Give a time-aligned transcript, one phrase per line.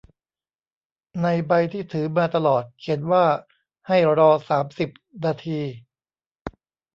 [1.23, 3.25] ในใบที่ถือมาตลอดเขียนว่า
[3.87, 4.89] ให้รอสามสิบ
[5.25, 5.59] นาที